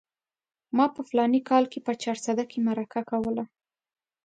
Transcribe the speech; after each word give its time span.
ما 0.77 0.85
په 0.95 1.01
فلاني 1.09 1.41
کال 1.49 1.63
کې 1.71 1.79
په 1.85 1.91
چارسده 2.01 2.43
کې 2.51 2.59
مرکه 2.67 3.01
کوله. 3.09 3.43